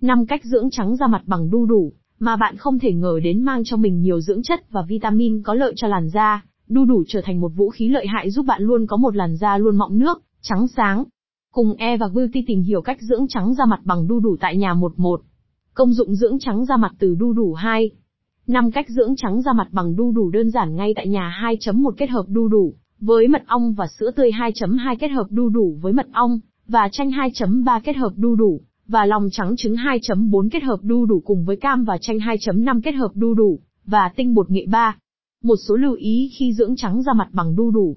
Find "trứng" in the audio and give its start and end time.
29.56-29.74